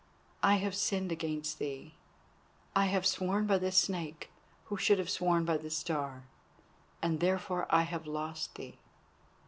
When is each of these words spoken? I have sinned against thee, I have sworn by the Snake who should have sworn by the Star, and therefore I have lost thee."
I 0.41 0.55
have 0.55 0.73
sinned 0.73 1.11
against 1.11 1.59
thee, 1.59 1.93
I 2.75 2.85
have 2.85 3.05
sworn 3.05 3.45
by 3.45 3.59
the 3.59 3.71
Snake 3.71 4.31
who 4.65 4.77
should 4.77 4.97
have 4.97 5.11
sworn 5.11 5.45
by 5.45 5.57
the 5.57 5.69
Star, 5.69 6.23
and 7.03 7.19
therefore 7.19 7.67
I 7.69 7.83
have 7.83 8.07
lost 8.07 8.55
thee." 8.55 8.79